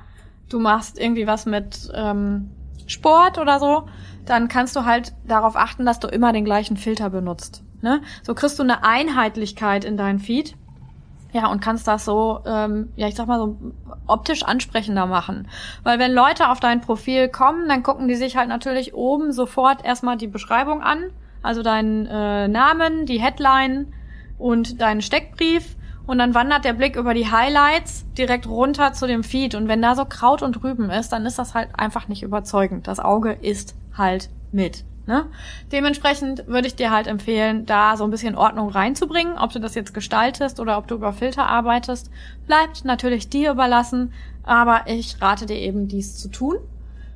du 0.50 0.60
machst 0.60 1.00
irgendwie 1.00 1.26
was 1.26 1.46
mit 1.46 1.90
ähm, 1.94 2.52
Sport 2.88 3.38
oder 3.38 3.60
so, 3.60 3.84
dann 4.30 4.48
kannst 4.48 4.76
du 4.76 4.86
halt 4.86 5.14
darauf 5.28 5.56
achten, 5.56 5.86
dass 5.86 6.00
du 6.00 6.08
immer 6.08 6.34
den 6.34 6.46
gleichen 6.46 6.78
Filter 6.78 7.10
benutzt. 7.10 7.64
Ne? 7.82 8.02
So 8.24 8.34
kriegst 8.34 8.60
du 8.60 8.64
eine 8.64 8.84
Einheitlichkeit 8.84 9.86
in 9.86 9.98
deinen 9.98 10.20
Feed. 10.20 10.56
Ja, 11.34 11.48
und 11.48 11.62
kannst 11.62 11.88
das 11.88 12.06
so, 12.06 12.40
ähm, 12.46 12.90
ja, 12.96 13.08
ich 13.08 13.16
sag 13.16 13.28
mal 13.28 13.38
so 13.38 13.58
optisch 14.08 14.44
ansprechender 14.44 15.06
machen. 15.06 15.48
Weil 15.84 16.00
wenn 16.00 16.14
Leute 16.14 16.50
auf 16.50 16.60
dein 16.60 16.82
Profil 16.82 17.28
kommen, 17.28 17.68
dann 17.68 17.84
gucken 17.84 18.08
die 18.08 18.16
sich 18.16 18.38
halt 18.38 18.48
natürlich 18.48 18.94
oben 18.94 19.34
sofort 19.34 19.84
erstmal 19.84 20.18
die 20.18 20.28
Beschreibung 20.28 20.82
an. 20.82 21.12
Also 21.44 21.64
deinen 21.64 22.06
äh, 22.06 22.48
Namen, 22.48 23.06
die 23.06 23.22
Headline 23.22 23.94
und 24.38 24.82
deinen 24.82 25.02
Steckbrief. 25.02 25.76
Und 26.08 26.20
dann 26.20 26.34
wandert 26.34 26.64
der 26.64 26.74
Blick 26.74 26.96
über 26.96 27.14
die 27.14 27.30
Highlights 27.30 28.06
direkt 28.18 28.48
runter 28.48 28.94
zu 28.94 29.08
dem 29.08 29.24
Feed. 29.24 29.56
Und 29.56 29.68
wenn 29.68 29.82
da 29.82 29.94
so 29.94 30.06
Kraut 30.06 30.42
und 30.42 30.64
Rüben 30.64 30.90
ist, 30.90 31.10
dann 31.10 31.26
ist 31.26 31.38
das 31.38 31.54
halt 31.54 31.70
einfach 31.78 32.08
nicht 32.08 32.24
überzeugend. 32.24 32.88
Das 32.88 33.00
Auge 33.00 33.34
ist 33.34 33.76
halt 33.96 34.30
mit. 34.54 34.86
Ne? 35.06 35.26
Dementsprechend 35.72 36.48
würde 36.48 36.68
ich 36.68 36.76
dir 36.76 36.92
halt 36.92 37.08
empfehlen, 37.08 37.66
da 37.66 37.98
so 37.98 38.06
ein 38.06 38.10
bisschen 38.10 38.36
Ordnung 38.36 38.70
reinzubringen. 38.70 39.38
Ob 39.38 39.52
du 39.52 39.60
das 39.60 39.76
jetzt 39.76 39.94
gestaltest 39.94 40.62
oder 40.62 40.78
ob 40.78 40.88
du 40.88 40.96
über 40.96 41.12
Filter 41.12 41.46
arbeitest, 41.46 42.10
bleibt 42.46 42.86
natürlich 42.86 43.30
dir 43.30 43.52
überlassen. 43.52 44.14
Aber 44.44 44.84
ich 44.88 45.22
rate 45.22 45.46
dir 45.46 45.58
eben, 45.58 45.90
dies 45.90 46.18
zu 46.18 46.30
tun. 46.30 46.56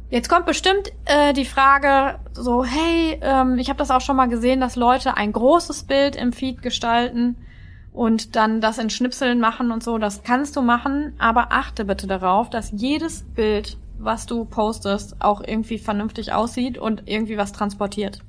Jetzt 0.10 0.28
kommt 0.28 0.46
bestimmt 0.46 0.92
äh, 1.06 1.32
die 1.32 1.46
Frage 1.46 2.20
so, 2.34 2.66
hey, 2.66 3.18
ähm, 3.22 3.58
ich 3.58 3.70
habe 3.70 3.80
das 3.80 3.90
auch 3.90 4.02
schon 4.02 4.18
mal 4.18 4.28
gesehen, 4.28 4.60
dass 4.60 4.76
Leute 4.76 5.16
ein 5.16 5.32
großes 5.32 5.84
Bild 5.84 6.18
im 6.18 6.34
Feed 6.34 6.62
gestalten 6.62 7.38
und 7.94 8.36
dann 8.36 8.62
das 8.62 8.78
in 8.78 8.90
Schnipseln 8.90 9.40
machen 9.40 9.72
und 9.72 9.84
so. 9.84 9.98
Das 9.98 10.24
kannst 10.24 10.56
du 10.56 10.62
machen, 10.62 11.14
aber 11.20 11.52
achte 11.52 11.86
bitte 11.86 12.08
darauf, 12.08 12.50
dass 12.50 12.72
jedes 12.72 13.24
Bild 13.24 13.78
was 14.04 14.26
du 14.26 14.46
postest, 14.46 15.16
auch 15.20 15.42
irgendwie 15.46 15.78
vernünftig 15.78 16.34
aussieht 16.34 16.78
und 16.78 17.04
irgendwie 17.06 17.38
was 17.38 17.52
transportiert. 17.52 18.22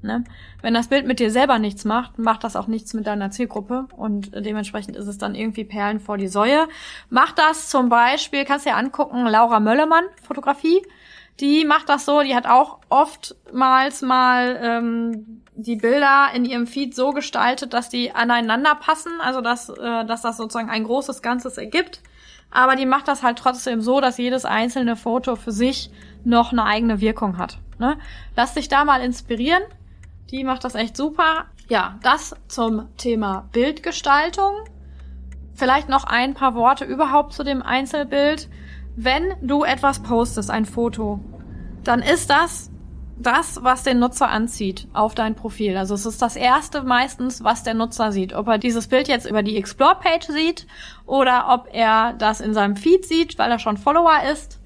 Ne? 0.00 0.22
Wenn 0.62 0.74
das 0.74 0.88
Bild 0.88 1.06
mit 1.06 1.18
dir 1.18 1.30
selber 1.30 1.58
nichts 1.58 1.84
macht, 1.84 2.18
macht 2.18 2.44
das 2.44 2.54
auch 2.54 2.68
nichts 2.68 2.94
mit 2.94 3.06
deiner 3.06 3.32
Zielgruppe 3.32 3.88
und 3.96 4.30
dementsprechend 4.32 4.96
ist 4.96 5.08
es 5.08 5.18
dann 5.18 5.34
irgendwie 5.34 5.64
Perlen 5.64 5.98
vor 5.98 6.18
die 6.18 6.28
Säue. 6.28 6.68
Mach 7.10 7.32
das 7.32 7.68
zum 7.68 7.88
Beispiel, 7.88 8.44
kannst 8.44 8.64
dir 8.66 8.76
angucken, 8.76 9.26
Laura 9.26 9.58
Möllemann, 9.58 10.04
Fotografie, 10.22 10.82
die 11.40 11.64
macht 11.64 11.88
das 11.88 12.04
so, 12.04 12.22
die 12.22 12.34
hat 12.34 12.46
auch 12.46 12.78
oftmals 12.88 14.02
mal 14.02 14.58
ähm, 14.60 15.42
die 15.54 15.76
Bilder 15.76 16.28
in 16.34 16.44
ihrem 16.44 16.66
Feed 16.66 16.94
so 16.94 17.12
gestaltet, 17.12 17.72
dass 17.72 17.88
die 17.88 18.12
aneinander 18.12 18.74
passen, 18.74 19.12
also 19.20 19.40
dass, 19.40 19.68
äh, 19.68 20.04
dass 20.04 20.22
das 20.22 20.36
sozusagen 20.36 20.70
ein 20.70 20.84
großes 20.84 21.22
Ganzes 21.22 21.58
ergibt 21.58 22.02
aber 22.50 22.76
die 22.76 22.86
macht 22.86 23.08
das 23.08 23.22
halt 23.22 23.38
trotzdem 23.38 23.80
so, 23.80 24.00
dass 24.00 24.18
jedes 24.18 24.44
einzelne 24.44 24.96
Foto 24.96 25.36
für 25.36 25.52
sich 25.52 25.90
noch 26.24 26.52
eine 26.52 26.64
eigene 26.64 27.00
Wirkung 27.00 27.38
hat. 27.38 27.58
Ne? 27.78 27.98
Lass 28.36 28.54
dich 28.54 28.68
da 28.68 28.84
mal 28.84 29.02
inspirieren. 29.02 29.62
Die 30.30 30.44
macht 30.44 30.64
das 30.64 30.74
echt 30.74 30.96
super. 30.96 31.46
Ja, 31.68 31.98
das 32.02 32.34
zum 32.48 32.88
Thema 32.96 33.48
Bildgestaltung. 33.52 34.52
Vielleicht 35.54 35.88
noch 35.88 36.04
ein 36.04 36.34
paar 36.34 36.54
Worte 36.54 36.84
überhaupt 36.84 37.32
zu 37.32 37.44
dem 37.44 37.62
Einzelbild. 37.62 38.48
Wenn 39.00 39.34
du 39.42 39.62
etwas 39.62 40.02
postest, 40.02 40.50
ein 40.50 40.66
Foto, 40.66 41.20
dann 41.84 42.02
ist 42.02 42.30
das 42.30 42.68
das, 43.16 43.62
was 43.62 43.84
den 43.84 44.00
Nutzer 44.00 44.28
anzieht 44.28 44.88
auf 44.92 45.14
dein 45.14 45.36
Profil. 45.36 45.76
Also 45.76 45.94
es 45.94 46.04
ist 46.04 46.20
das 46.20 46.34
erste 46.34 46.82
meistens, 46.82 47.44
was 47.44 47.62
der 47.62 47.74
Nutzer 47.74 48.10
sieht. 48.10 48.32
Ob 48.32 48.48
er 48.48 48.58
dieses 48.58 48.88
Bild 48.88 49.06
jetzt 49.06 49.30
über 49.30 49.44
die 49.44 49.56
Explore-Page 49.56 50.26
sieht 50.26 50.66
oder 51.06 51.46
ob 51.48 51.68
er 51.72 52.14
das 52.14 52.40
in 52.40 52.54
seinem 52.54 52.74
Feed 52.74 53.06
sieht, 53.06 53.38
weil 53.38 53.52
er 53.52 53.60
schon 53.60 53.76
Follower 53.76 54.18
ist 54.32 54.57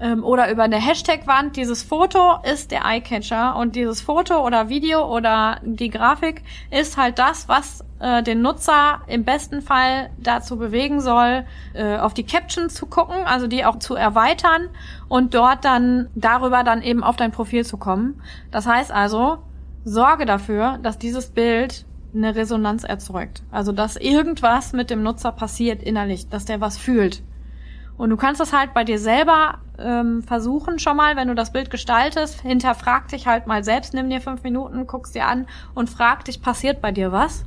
ähm, 0.00 0.24
oder 0.24 0.50
über 0.50 0.64
eine 0.64 0.76
Hashtag-Wand. 0.76 1.56
Dieses 1.56 1.82
Foto 1.82 2.36
ist 2.42 2.70
der 2.70 2.84
Eyecatcher 2.84 3.56
und 3.56 3.76
dieses 3.76 4.00
Foto 4.00 4.44
oder 4.44 4.68
Video 4.68 5.04
oder 5.04 5.60
die 5.62 5.90
Grafik 5.90 6.42
ist 6.70 6.96
halt 6.96 7.18
das, 7.18 7.48
was 7.48 7.84
äh, 8.00 8.22
den 8.22 8.42
Nutzer 8.42 9.00
im 9.06 9.24
besten 9.24 9.62
Fall 9.62 10.10
dazu 10.18 10.56
bewegen 10.56 11.00
soll, 11.00 11.44
äh, 11.74 11.96
auf 11.96 12.14
die 12.14 12.24
Caption 12.24 12.68
zu 12.68 12.86
gucken, 12.86 13.16
also 13.24 13.46
die 13.46 13.64
auch 13.64 13.78
zu 13.78 13.94
erweitern 13.94 14.68
und 15.08 15.34
dort 15.34 15.64
dann 15.64 16.08
darüber 16.14 16.64
dann 16.64 16.82
eben 16.82 17.02
auf 17.02 17.16
dein 17.16 17.32
Profil 17.32 17.64
zu 17.64 17.76
kommen. 17.76 18.20
Das 18.50 18.66
heißt 18.66 18.92
also, 18.92 19.38
sorge 19.84 20.26
dafür, 20.26 20.78
dass 20.82 20.98
dieses 20.98 21.30
Bild 21.30 21.86
eine 22.14 22.34
Resonanz 22.34 22.84
erzeugt. 22.84 23.42
Also, 23.50 23.72
dass 23.72 23.96
irgendwas 23.96 24.72
mit 24.72 24.90
dem 24.90 25.02
Nutzer 25.02 25.32
passiert 25.32 25.82
innerlich, 25.82 26.28
dass 26.28 26.44
der 26.44 26.60
was 26.60 26.78
fühlt. 26.78 27.22
Und 27.96 28.10
du 28.10 28.16
kannst 28.16 28.40
das 28.40 28.52
halt 28.52 28.74
bei 28.74 28.84
dir 28.84 28.98
selber 28.98 29.58
ähm, 29.78 30.22
versuchen 30.22 30.78
schon 30.78 30.96
mal, 30.96 31.16
wenn 31.16 31.28
du 31.28 31.34
das 31.34 31.52
Bild 31.52 31.70
gestaltest, 31.70 32.42
hinterfrag 32.42 33.08
dich 33.08 33.26
halt 33.26 33.46
mal 33.46 33.64
selbst, 33.64 33.94
nimm 33.94 34.10
dir 34.10 34.20
fünf 34.20 34.42
Minuten, 34.42 34.86
guckst 34.86 35.14
dir 35.14 35.26
an 35.26 35.46
und 35.74 35.88
frag 35.88 36.24
dich, 36.24 36.42
passiert 36.42 36.80
bei 36.80 36.92
dir 36.92 37.12
was? 37.12 37.44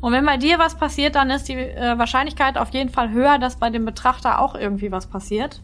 Und 0.00 0.12
wenn 0.12 0.26
bei 0.26 0.36
dir 0.36 0.58
was 0.58 0.76
passiert, 0.76 1.14
dann 1.14 1.30
ist 1.30 1.48
die 1.48 1.54
äh, 1.54 1.98
Wahrscheinlichkeit 1.98 2.58
auf 2.58 2.70
jeden 2.70 2.90
Fall 2.90 3.10
höher, 3.10 3.38
dass 3.38 3.56
bei 3.56 3.70
dem 3.70 3.84
Betrachter 3.84 4.40
auch 4.40 4.54
irgendwie 4.54 4.92
was 4.92 5.06
passiert. 5.06 5.62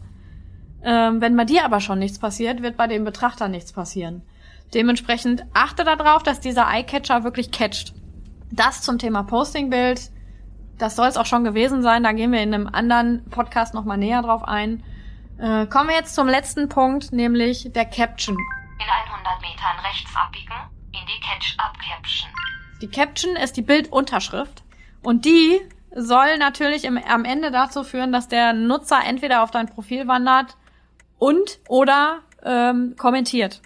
Ähm, 0.83 1.21
wenn 1.21 1.35
bei 1.37 1.45
dir 1.45 1.65
aber 1.65 1.79
schon 1.79 1.99
nichts 1.99 2.19
passiert, 2.19 2.61
wird 2.61 2.75
bei 2.75 2.87
dem 2.87 3.05
Betrachter 3.05 3.47
nichts 3.47 3.71
passieren. 3.71 4.21
Dementsprechend 4.73 5.45
achte 5.53 5.83
darauf, 5.83 6.23
dass 6.23 6.39
dieser 6.39 6.67
Eyecatcher 6.67 7.23
wirklich 7.23 7.51
catcht. 7.51 7.93
Das 8.51 8.81
zum 8.81 8.97
Thema 8.97 9.23
Postingbild. 9.23 10.11
Das 10.77 10.95
soll 10.95 11.07
es 11.07 11.17
auch 11.17 11.25
schon 11.25 11.43
gewesen 11.43 11.81
sein. 11.81 12.03
Da 12.03 12.11
gehen 12.11 12.31
wir 12.31 12.41
in 12.41 12.53
einem 12.53 12.67
anderen 12.67 13.23
Podcast 13.29 13.73
nochmal 13.73 13.97
näher 13.97 14.21
drauf 14.21 14.43
ein. 14.43 14.83
Äh, 15.37 15.67
kommen 15.67 15.89
wir 15.89 15.95
jetzt 15.95 16.15
zum 16.15 16.27
letzten 16.27 16.69
Punkt, 16.69 17.11
nämlich 17.11 17.71
der 17.73 17.85
Caption. 17.85 18.37
In 18.37 19.11
100 19.13 19.41
Metern 19.41 19.79
rechts 19.85 20.15
abbiegen 20.15 20.53
in 20.91 21.05
die 21.07 21.19
Catch-up-Caption. 21.21 22.29
Die 22.81 22.87
Caption 22.87 23.35
ist 23.35 23.57
die 23.57 23.61
Bildunterschrift 23.61 24.63
und 25.03 25.25
die 25.25 25.61
soll 25.95 26.37
natürlich 26.37 26.85
im, 26.85 26.97
am 26.97 27.25
Ende 27.25 27.51
dazu 27.51 27.83
führen, 27.83 28.11
dass 28.11 28.27
der 28.27 28.53
Nutzer 28.53 28.99
entweder 29.05 29.43
auf 29.43 29.51
dein 29.51 29.67
Profil 29.67 30.07
wandert 30.07 30.57
und 31.17 31.59
oder 31.67 32.19
ähm, 32.43 32.95
kommentiert. 32.97 33.61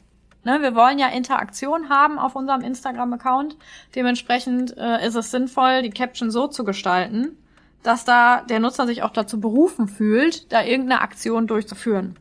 Ne, 0.48 0.62
wir 0.62 0.76
wollen 0.76 0.98
ja 0.98 1.10
Interaktion 1.10 1.90
haben 1.90 2.18
auf 2.18 2.38
unserem 2.38 2.62
Instagram-Account. 2.62 3.58
Dementsprechend 3.96 4.78
äh, 4.78 5.06
ist 5.06 5.16
es 5.16 5.30
sinnvoll, 5.30 5.82
die 5.82 5.90
Caption 5.90 6.32
so 6.32 6.48
zu 6.48 6.64
gestalten, 6.64 7.38
dass 7.84 8.06
da 8.06 8.44
der 8.44 8.62
Nutzer 8.62 8.88
sich 8.88 9.04
auch 9.04 9.10
dazu 9.10 9.42
berufen 9.42 9.90
fühlt, 9.90 10.50
da 10.54 10.64
irgendeine 10.64 11.02
Aktion 11.02 11.48
durchzuführen. 11.48 12.16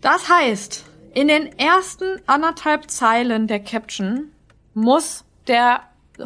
Das 0.00 0.30
heißt, 0.30 0.86
in 1.12 1.28
den 1.28 1.58
ersten 1.58 2.22
anderthalb 2.26 2.90
Zeilen 2.90 3.48
der 3.48 3.60
Caption 3.60 4.30
muss 4.72 5.26
der 5.46 5.80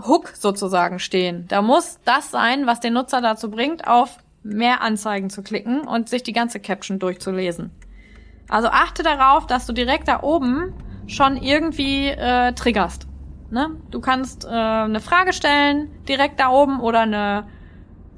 Hook 0.06 0.28
sozusagen 0.28 1.00
stehen. 1.00 1.46
Da 1.48 1.60
muss 1.60 1.98
das 2.04 2.30
sein, 2.30 2.68
was 2.68 2.78
den 2.78 2.92
Nutzer 2.92 3.20
dazu 3.20 3.50
bringt, 3.50 3.88
auf 3.88 4.18
mehr 4.44 4.80
Anzeigen 4.80 5.28
zu 5.28 5.42
klicken 5.42 5.88
und 5.88 6.08
sich 6.08 6.22
die 6.22 6.32
ganze 6.32 6.60
Caption 6.60 7.00
durchzulesen. 7.00 7.72
Also 8.48 8.68
achte 8.68 9.02
darauf, 9.02 9.48
dass 9.48 9.66
du 9.66 9.72
direkt 9.72 10.06
da 10.06 10.22
oben 10.22 10.72
schon 11.06 11.36
irgendwie 11.36 12.08
äh, 12.08 12.52
triggerst. 12.52 13.06
Ne? 13.50 13.70
Du 13.90 14.00
kannst 14.00 14.44
äh, 14.44 14.48
eine 14.48 15.00
Frage 15.00 15.32
stellen, 15.32 15.88
direkt 16.08 16.40
da 16.40 16.50
oben, 16.50 16.80
oder 16.80 17.00
eine 17.00 17.44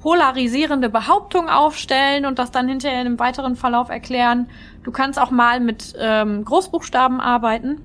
polarisierende 0.00 0.88
Behauptung 0.88 1.48
aufstellen 1.48 2.24
und 2.24 2.38
das 2.38 2.50
dann 2.50 2.68
hinterher 2.68 3.04
im 3.04 3.18
weiteren 3.18 3.56
Verlauf 3.56 3.90
erklären. 3.90 4.48
Du 4.84 4.92
kannst 4.92 5.20
auch 5.20 5.30
mal 5.30 5.60
mit 5.60 5.94
ähm, 5.98 6.44
Großbuchstaben 6.44 7.20
arbeiten, 7.20 7.80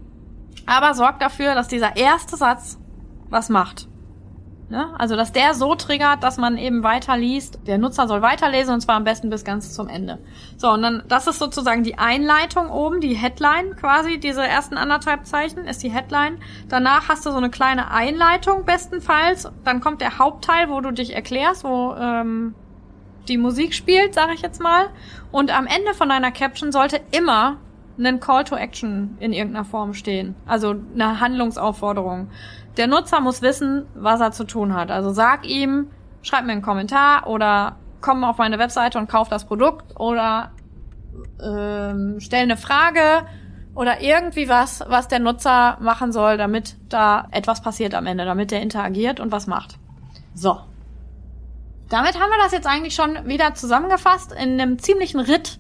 aber 0.66 0.94
sorg 0.94 1.20
dafür, 1.20 1.56
dass 1.56 1.68
dieser 1.68 1.98
erste 1.98 2.38
Satz 2.38 2.80
was 3.30 3.50
macht. 3.50 3.88
Ne? 4.70 4.90
Also, 4.98 5.16
dass 5.16 5.32
der 5.32 5.54
so 5.54 5.76
triggert, 5.76 6.24
dass 6.24 6.38
man 6.38 6.58
eben 6.58 6.84
weiterliest. 6.84 7.60
Der 7.68 7.78
Nutzer 7.78 8.08
soll 8.08 8.22
weiterlesen 8.22 8.74
und 8.74 8.82
zwar 8.82 8.96
am 8.96 9.04
besten 9.04 9.30
bis 9.30 9.44
ganz 9.44 9.74
zum 9.74 9.88
Ende. 9.88 10.20
So, 10.58 10.72
und 10.72 10.82
dann, 10.82 11.04
das 11.08 11.28
ist 11.28 11.40
sozusagen 11.40 11.84
die 11.84 11.98
Einleitung 11.98 12.70
oben, 12.70 13.02
die 13.02 13.14
Headline 13.14 13.76
quasi, 13.76 14.20
diese 14.20 14.46
ersten 14.46 14.78
anderthalb 14.78 15.26
Zeichen 15.26 15.66
ist 15.66 15.84
die 15.84 15.92
Headline. 15.92 16.40
Danach 16.70 17.10
hast 17.10 17.26
du 17.26 17.32
so 17.32 17.38
eine 17.38 17.50
kleine 17.50 17.92
Einleitung 17.92 18.66
bestenfalls. 18.66 19.48
Dann 19.64 19.82
kommt 19.82 20.02
der 20.02 20.18
Hauptteil, 20.18 20.70
wo 20.70 20.82
du 20.82 20.92
dich 20.92 21.14
erklärst, 21.14 21.64
wo 21.64 21.94
ähm, 21.94 22.56
die 23.28 23.38
Musik 23.38 23.74
spielt, 23.74 24.14
sag 24.14 24.34
ich 24.34 24.42
jetzt 24.42 24.62
mal. 24.62 24.90
Und 25.32 25.56
am 25.56 25.68
Ende 25.68 25.94
von 25.94 26.10
deiner 26.10 26.32
Caption 26.32 26.72
sollte 26.72 27.02
immer 27.12 27.58
ein 27.98 28.20
Call 28.20 28.44
to 28.44 28.56
Action 28.56 29.18
in 29.20 29.34
irgendeiner 29.34 29.66
Form 29.66 29.94
stehen. 29.94 30.36
Also 30.46 30.76
eine 30.94 31.20
Handlungsaufforderung. 31.20 32.30
Der 32.78 32.88
Nutzer 32.88 33.22
muss 33.22 33.42
wissen, 33.42 33.86
was 33.94 34.20
er 34.20 34.32
zu 34.32 34.46
tun 34.46 34.74
hat. 34.74 34.90
Also 34.92 35.12
sag 35.12 35.46
ihm, 35.46 35.88
schreib 36.22 36.46
mir 36.46 36.54
einen 36.54 36.62
Kommentar 36.62 37.28
oder 37.28 37.78
komm 38.02 38.24
auf 38.24 38.38
meine 38.38 38.60
Webseite 38.60 38.98
und 38.98 39.08
kauf 39.08 39.30
das 39.30 39.46
Produkt 39.46 40.00
oder 40.00 40.52
ähm, 41.42 42.18
stell 42.20 42.44
eine 42.44 42.58
Frage 42.58 43.26
oder 43.76 44.02
irgendwie 44.02 44.50
was, 44.50 44.84
was 44.88 45.08
der 45.08 45.20
Nutzer 45.20 45.78
machen 45.80 46.12
soll, 46.12 46.38
damit 46.38 46.76
da 46.90 47.28
etwas 47.32 47.62
passiert 47.62 47.96
am 47.96 48.06
Ende, 48.06 48.26
damit 48.26 48.52
er 48.52 48.62
interagiert 48.62 49.20
und 49.20 49.32
was 49.32 49.48
macht. 49.48 49.78
So. 50.34 50.60
Damit 51.90 52.20
haben 52.20 52.30
wir 52.30 52.44
das 52.44 52.52
jetzt 52.52 52.68
eigentlich 52.68 52.96
schon 52.96 53.28
wieder 53.28 53.54
zusammengefasst 53.54 54.32
in 54.32 54.60
einem 54.60 54.80
ziemlichen 54.80 55.20
Ritt 55.20 55.60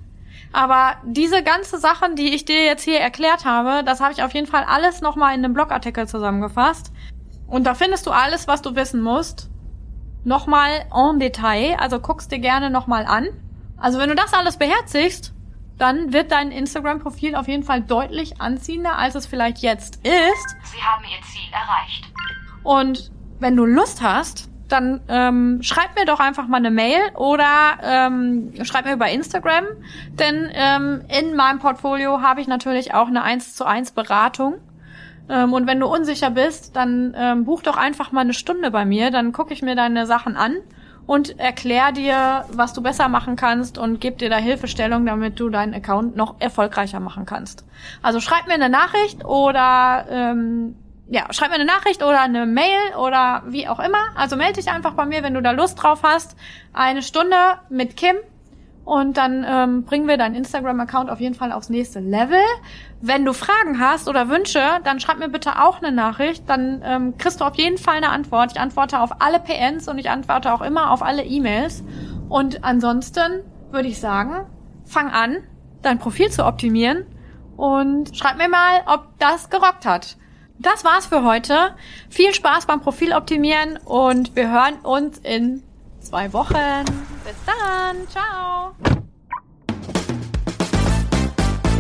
aber 0.53 0.98
diese 1.03 1.41
ganze 1.41 1.79
Sachen, 1.79 2.15
die 2.15 2.33
ich 2.36 2.45
dir 2.45 2.63
jetzt 2.63 2.83
hier 2.83 3.00
erklärt 3.00 3.43
habe, 3.43 3.83
das 3.83 4.00
habe 4.00 4.13
ich 4.13 4.22
auf 4.22 4.33
jeden 4.36 4.45
Fall 4.45 4.63
alles 4.63 5.01
nochmal 5.01 5.33
in 5.33 5.43
einem 5.43 5.53
Blogartikel 5.55 6.07
zusammengefasst. 6.07 6.93
Und 7.48 7.65
da 7.65 7.74
findest 7.74 8.05
du 8.05 8.12
alles, 8.12 8.48
was 8.48 8.62
du 8.62 8.75
wissen 8.75 9.01
musst. 9.01 9.50
Nochmal 10.24 10.86
en 10.93 11.19
Detail. 11.19 11.75
Also 11.79 12.00
guckst 12.00 12.31
dir 12.31 12.39
gerne 12.39 12.69
nochmal 12.69 13.05
an. 13.05 13.27
Also 13.77 13.98
wenn 13.98 14.10
du 14.10 14.15
das 14.15 14.33
alles 14.33 14.57
beherzigst, 14.57 15.33
dann 15.79 16.13
wird 16.13 16.31
dein 16.31 16.51
Instagram-Profil 16.51 17.36
auf 17.36 17.48
jeden 17.48 17.63
Fall 17.63 17.81
deutlich 17.81 18.39
anziehender, 18.39 18.98
als 18.98 19.15
es 19.15 19.25
vielleicht 19.25 19.57
jetzt 19.57 19.95
ist. 20.05 20.55
Sie 20.72 20.81
haben 20.81 21.03
Ihr 21.03 21.22
Ziel 21.24 21.51
erreicht. 21.51 22.05
Und 22.62 23.12
wenn 23.39 23.55
du 23.55 23.65
Lust 23.65 24.03
hast, 24.03 24.50
dann 24.74 25.01
ähm, 25.08 25.60
schreib 25.62 25.96
mir 25.98 26.06
doch 26.06 26.20
einfach 26.20 26.48
mal 26.48 26.58
eine 26.58 26.72
Mail 26.72 27.00
oder 27.15 27.48
ähm, 27.84 28.51
schreib 28.63 28.86
mir 28.86 28.94
über 28.94 29.10
Instagram, 29.10 29.65
denn 30.20 30.50
ähm, 30.53 31.01
in 31.08 31.36
meinem 31.36 31.60
Portfolio 31.60 32.22
habe 32.22 32.42
ich 32.42 32.48
natürlich 32.48 32.94
auch 32.94 33.08
eine 33.08 33.24
1 33.24 33.56
zu 33.56 33.65
1 33.65 33.92
Beratung. 33.92 34.56
Ähm, 35.30 35.53
und 35.53 35.68
wenn 35.68 35.80
du 35.80 35.88
unsicher 35.88 36.32
bist, 36.32 36.75
dann 36.75 37.15
ähm, 37.18 37.46
buch 37.46 37.62
doch 37.62 37.77
einfach 37.77 38.12
mal 38.12 38.22
eine 38.22 38.34
Stunde 38.34 38.72
bei 38.72 38.84
mir, 38.84 39.12
dann 39.12 39.32
gucke 39.32 39.53
ich 39.53 39.62
mir 39.62 39.75
deine 39.75 40.06
Sachen 40.06 40.36
an 40.36 40.58
und 41.06 41.39
erklär 41.39 41.92
dir, 41.92 42.46
was 42.51 42.74
du 42.74 42.82
besser 42.82 43.10
machen 43.10 43.36
kannst 43.36 43.77
und 43.77 44.00
gebe 44.00 44.18
dir 44.18 44.30
da 44.30 44.38
Hilfestellung, 44.38 45.06
damit 45.06 45.39
du 45.39 45.50
deinen 45.50 45.74
Account 45.74 46.15
noch 46.15 46.36
erfolgreicher 46.39 47.00
machen 47.00 47.25
kannst. 47.25 47.65
Also 48.01 48.20
schreib 48.20 48.48
mir 48.48 48.53
eine 48.53 48.70
Nachricht 48.70 49.25
oder 49.25 50.06
ähm, 50.10 50.75
ja, 51.07 51.31
schreib 51.31 51.50
mir 51.50 51.55
eine 51.55 51.65
Nachricht 51.65 52.01
oder 52.01 52.22
eine 52.22 52.45
Mail 52.45 52.95
oder 52.98 53.43
wie 53.48 53.67
auch 53.67 53.79
immer. 53.79 54.00
Also 54.15 54.36
melde 54.36 54.53
dich 54.53 54.72
einfach 54.72 54.93
bei 54.93 55.05
mir, 55.05 55.24
wenn 55.24 55.33
du 55.33 55.41
da 55.41 55.51
Lust 55.51 55.81
drauf 55.81 56.01
hast. 56.03 56.36
Eine 56.74 57.01
Stunde 57.01 57.36
mit 57.69 57.98
Kim 57.98 58.16
und 58.85 59.16
dann 59.16 59.46
ähm, 59.48 59.83
bringen 59.83 60.07
wir 60.07 60.18
deinen 60.18 60.35
Instagram-Account 60.35 61.09
auf 61.09 61.20
jeden 61.20 61.35
Fall 61.35 61.51
aufs 61.51 61.70
nächste 61.70 62.00
Level. 62.00 62.42
Wenn 63.01 63.24
du 63.24 63.33
Fragen 63.33 63.79
hast 63.79 64.09
oder 64.09 64.27
Wünsche, 64.27 64.61
dann 64.83 65.00
schreib 65.00 65.20
mir 65.20 65.29
bitte 65.29 65.61
auch 65.61 65.81
eine 65.81 65.92
Nachricht. 65.92 66.50
Dann 66.50 66.81
ähm, 66.83 67.18
kriegst 67.18 67.39
du 67.39 67.46
auf 67.46 67.55
jeden 67.55 67.77
Fall 67.77 67.96
eine 67.96 68.09
Antwort. 68.09 68.51
Ich 68.53 68.59
antworte 68.59 69.00
auf 69.00 69.22
alle 69.22 69.39
PNs 69.39 69.87
und 69.87 69.98
ich 70.00 70.09
antworte 70.09 70.53
auch 70.53 70.61
immer 70.61 70.92
auf 70.92 71.01
alle 71.01 71.24
E-Mails. 71.24 71.83
Und 72.27 72.63
ansonsten 72.63 73.44
würde 73.72 73.87
ich 73.87 74.00
sagen, 74.00 74.48
fang 74.85 75.09
an, 75.09 75.37
dein 75.81 76.00
Profil 76.00 76.29
zu 76.29 76.46
optimieren 76.46 77.05
und 77.55 78.16
schreib 78.18 78.37
mir 78.37 78.50
mal, 78.50 78.81
ob 78.85 79.18
das 79.20 79.50
gerockt 79.50 79.85
hat. 79.85 80.18
Das 80.63 80.83
war's 80.85 81.05
für 81.05 81.23
heute. 81.23 81.75
Viel 82.09 82.33
Spaß 82.33 82.65
beim 82.65 82.81
Profil 82.81 83.13
optimieren 83.13 83.77
und 83.83 84.35
wir 84.35 84.49
hören 84.49 84.79
uns 84.83 85.19
in 85.19 85.61
zwei 85.99 86.31
Wochen. 86.31 86.85
Bis 87.25 87.35
dann. 87.45 88.07
Ciao. 88.09 88.73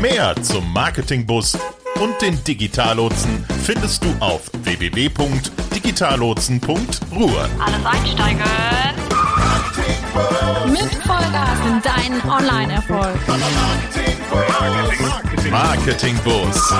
Mehr 0.01 0.35
zum 0.43 0.73
Marketingbus 0.73 1.57
und 2.01 2.21
den 2.21 2.43
Digitallotsen 2.43 3.45
findest 3.63 4.03
du 4.03 4.13
auf 4.19 4.51
www.digitallotsen.ruhr. 4.63 7.49
Alles 7.59 7.85
einsteigen. 7.85 8.43
Mit 10.67 10.93
Vollgas 11.05 11.59
in 11.65 11.81
deinen 11.81 12.21
Online-Erfolg. 12.29 13.15
Marketingbus. 15.49 16.73